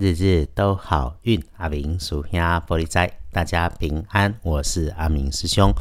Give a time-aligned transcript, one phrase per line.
[0.00, 1.42] 日日都好运。
[1.56, 4.32] 阿明属下玻璃斋，大家平安。
[4.42, 5.72] 我是阿明师兄。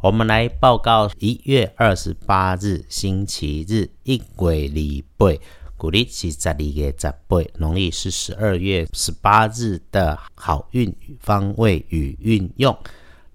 [0.00, 5.40] 我们来报告一月二十八日星期日一鬼礼拜，
[5.76, 12.76] 古历是十二月十八，农历是十二月十八日的好运方位与运用。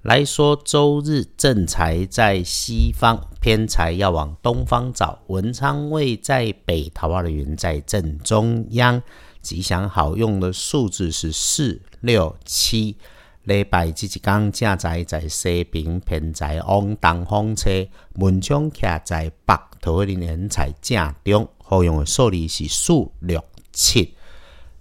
[0.03, 5.19] 来说，周日正财在西方，偏财要往东方找。
[5.27, 9.01] 文昌位在北，桃花的云在正中央。
[9.41, 12.97] 吉祥好用的数字是四六七。
[13.43, 17.69] 礼拜这一天正在在西边，偏在往东方车。
[18.15, 21.50] 文昌徛在北，桃花的人才正中。
[21.57, 24.14] 好用的数字是四六七。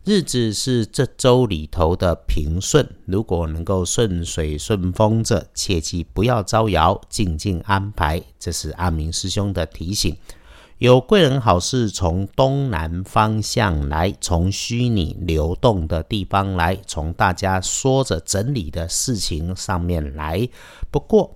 [0.05, 8.23] 日子是这周里头的平顺，如果能够顺水顺风着，切记不要招摇，静静安排。
[8.39, 10.17] 这是阿明师兄的提醒。
[10.79, 20.49] 有贵人好事从东南方向来，从虚拟流动的地方来，从大家说着整理的事情上面来。
[20.89, 21.33] 不过，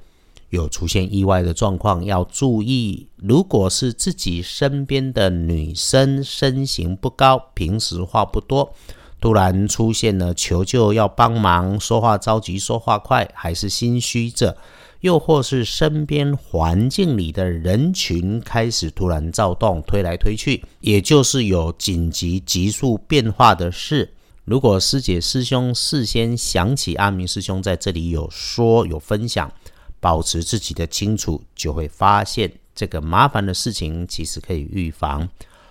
[0.51, 3.09] 有出现意外的状况，要注意。
[3.17, 8.73] 如果是自己身边的女生，身形不高，平时话不多，
[9.21, 14.55] 突然出现了求救要帮忙，说话着急，说话快，还是心虚着；
[15.03, 24.15] 又或是身边环境里的人群开始突然躁动，推来推去，也就是有紧急急速变化的事。
[24.45, 29.53] 如果师姐师兄事先想起阿明师兄在这里有说有分享。
[30.01, 35.29] 保持自己的清楚，就会发现这个麻烦的事情其实可以预防。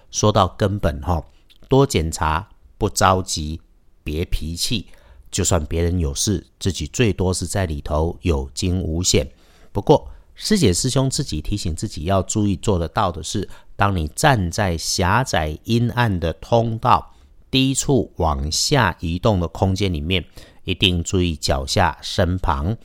[0.10, 1.22] 说到根本哈，
[1.68, 3.60] 多检查，不着急，
[4.06, 4.88] 别脾气。
[5.32, 9.28] 就算别人有事，自己最多是在里头有惊无险。
[9.72, 17.14] 不过师姐师兄自己提醒自己要注意做得到的是：当你站在狭窄阴暗的通道、
[17.50, 20.26] 低处往下移动的空间里面，
[20.64, 22.76] 一定注意脚下身旁。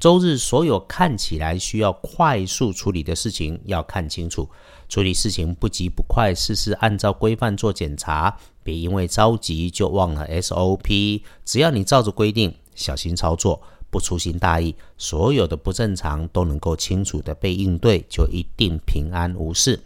[0.00, 4.48] 周日所有看起来需要快速处理的事情要看清楚，
[4.94, 11.20] 处理事情不急不快，事事按照规范做检查，别因为着急就忘了 SOP。
[11.44, 13.60] 只要你照着规定，小心操作，
[13.90, 19.80] 不粗心大意，所有的不正常都能够清楚的被应对，就一定平安无事。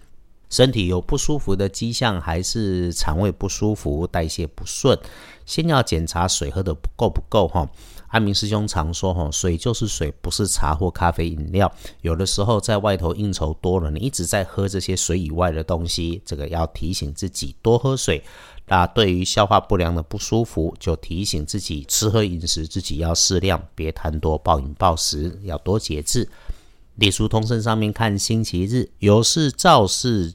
[0.50, 4.98] 身体有不舒服的迹象，还是肠胃不舒服、代谢不顺，
[5.47, 7.66] 先要检查水喝的够不够哈。
[8.08, 11.70] 阿明师兄常说：“哈，水就是水，不是茶或咖啡饮料。
[12.00, 18.22] 有的时候在外头应酬多了，你一直在喝这些水以外的东西，这个要提醒自己多喝水。
[18.66, 26.28] 那对于消化不良的不舒服，就提醒自己吃喝饮食自己要适量，别贪多暴饮暴食，要多节制。
[26.97, 30.34] 隶书通身上面看星期日，有事照事，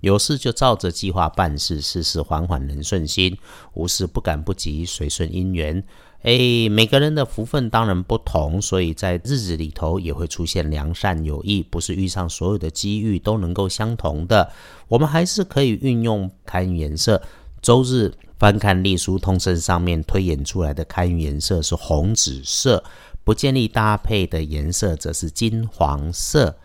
[0.00, 3.38] 有事就照着计划办事，事事缓缓能顺心，
[3.74, 5.82] 无事不赶不急，随顺因缘。”
[6.22, 14.48] 哎，每个人的福分当然不同，所以在日子里头也会出现良善有益，不是遇上所有的机遇都能够相同的。
[14.86, 17.20] 我们还是可以运用开运颜色。
[17.60, 22.84] 周日翻看隶书通身上面推演出来的开运颜色是红紫色，
[23.24, 26.56] 不建议搭配的颜色则是金黄色。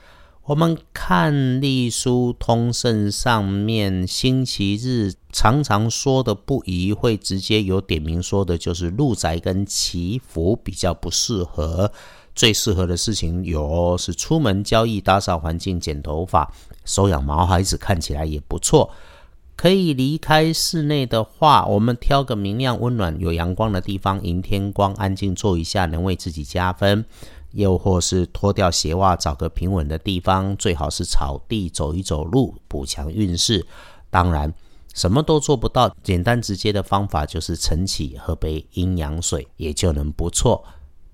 [0.47, 11.91] 我们看隶书通胜上面星期日常常说的不宜，会直接有点名说的，就是入宅跟祈福比较不适合。
[12.33, 16.49] 最适合的事情有是出门交易、打扫环境、剪头发、
[16.85, 18.89] 收养毛孩子，看起来也不错。
[19.57, 27.03] 可以离开室内的话，我们挑个明亮、温暖、有阳光的地方，迎天光，安静坐一下，能为自己加分。
[27.57, 33.65] 又或是脱掉鞋袜，找个平稳的地方，最好是草地走一走路，补强运势。
[34.11, 34.53] 当然，
[34.93, 40.63] 什么都做不到，简单直接的方法就是晨起喝杯阴阳水，也就能不错。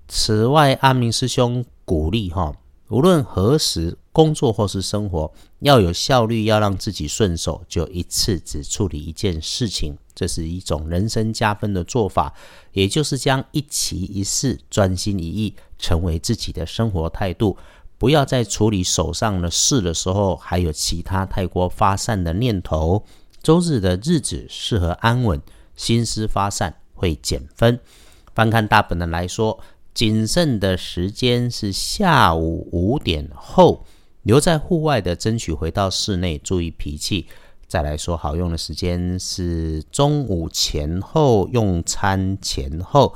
[0.06, 2.54] 此外，阿明师兄鼓励哈。
[2.90, 12.34] 无论何时工作或是生活，要有效率，要让自己顺手，就一次只处理一件事情，这是一种人生加分的做法。
[12.72, 15.54] 也就是将一期一事、专心一意
[15.84, 17.58] 成为自己的生活态度。
[17.98, 23.04] 不要在处理手上的事的时候，还有其他太过发散的念头。
[23.42, 25.40] 周日的日子适合安稳，
[25.76, 27.78] 心思发散会减分。
[28.34, 29.60] 翻看大本的来说。
[29.94, 33.86] 谨慎的时间是下午五点后，
[34.24, 37.28] 留在户外的争取回到室内，注意脾气。
[37.68, 43.14] 再来说好用的时间是中午前后，用餐前后，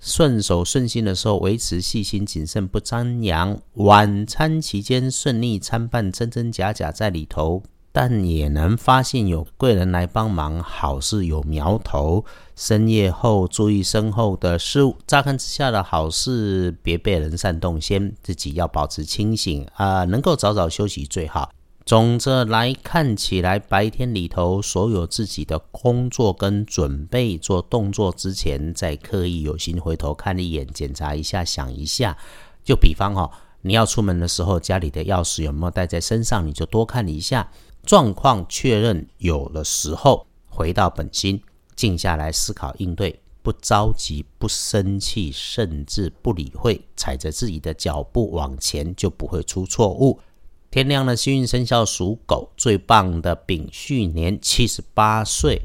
[0.00, 3.58] 顺手顺心的时候维持细心谨慎不张扬。
[3.74, 7.62] 晚餐期间顺利参半，真真假假在里头。
[7.90, 12.24] 但也能发现有贵人来帮忙，好事有苗头。
[12.54, 21.50] 深夜后注意身后的事物，乍看之下的好事，别被人煽动先，自己要保持清醒啊，能够早早休息最好。
[21.88, 32.14] 总着来看起来，白天里头所有自己的工作跟准备做动作之前，再刻意有心回头看一眼，检查一下，想一下。
[32.62, 33.30] 就比方哈，
[33.62, 37.50] 你要出门的时候，家里的钥匙有没有带在身上，你就多看一下。
[37.86, 41.42] 状况确认有的时候，回到本心。
[41.74, 50.20] 静下来思考应对，不着急，不生气，甚至不理会，踩着自己的脚步往前，就不会出错误。
[50.78, 55.62] 天亮了，幸运生肖属狗，最棒的丙戌年七十八岁，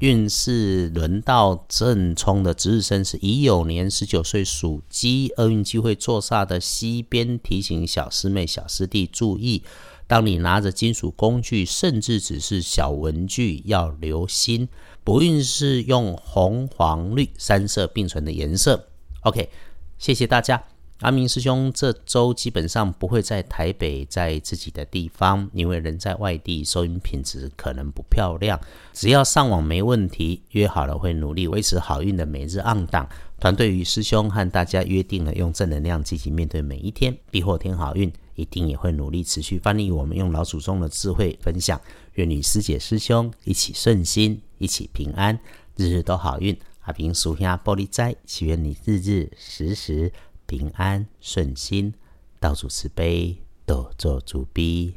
[0.00, 9.62] 运势轮到正冲的值日生是乙酉年十九岁属鸡，厄运机会坐煞的西边，提醒小师妹、小师弟注意。
[10.06, 14.68] 当你拿着金属工具，甚至只是小文具，要留心。
[15.02, 18.88] 不运是用红、黄、绿三色并存的颜色。
[19.22, 19.48] OK，
[19.96, 20.62] 谢谢大家。
[21.00, 28.60] 阿明师兄这周基本上不会在台北，在自己的地方，因为人在外地，收音品质可能不漂亮。
[28.92, 33.08] 只要上网没问题，约好了会努力维持好运的每日暗档。
[33.38, 38.12] 团队与师兄和大家约定了，用正能量积极面对每一天，必获天好运。
[38.34, 41.80] 一定也会努力持续翻译我们用老祖宗的智慧分享，
[42.14, 45.38] 愿你师姐师兄一起顺心，一起平安，
[45.76, 46.54] 日日都好运。
[46.80, 50.10] 阿平属下玻璃斋，祈愿你日日时时
[50.50, 51.94] 平安顺心，
[52.40, 54.96] 道主慈悲，多做主逼。